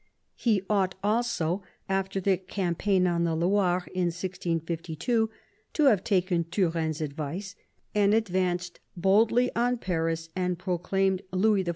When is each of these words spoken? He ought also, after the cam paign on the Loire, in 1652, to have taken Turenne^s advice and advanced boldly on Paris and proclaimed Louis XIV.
He 0.33 0.63
ought 0.67 0.95
also, 1.03 1.61
after 1.87 2.19
the 2.19 2.35
cam 2.37 2.73
paign 2.73 3.05
on 3.07 3.23
the 3.23 3.35
Loire, 3.35 3.85
in 3.93 4.07
1652, 4.07 5.29
to 5.73 5.83
have 5.85 6.03
taken 6.03 6.43
Turenne^s 6.45 7.01
advice 7.01 7.55
and 7.93 8.11
advanced 8.11 8.79
boldly 8.97 9.55
on 9.55 9.77
Paris 9.77 10.29
and 10.35 10.57
proclaimed 10.57 11.21
Louis 11.31 11.65
XIV. 11.65 11.69